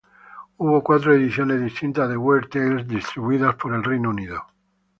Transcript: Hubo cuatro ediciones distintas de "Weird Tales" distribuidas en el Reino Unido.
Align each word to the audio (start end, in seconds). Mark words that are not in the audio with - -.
Hubo 0.57 0.83
cuatro 0.83 1.13
ediciones 1.13 1.61
distintas 1.61 2.09
de 2.09 2.17
"Weird 2.17 2.49
Tales" 2.49 2.87
distribuidas 2.87 3.55
en 3.65 3.73
el 3.75 3.83
Reino 3.83 4.09
Unido. 4.09 4.43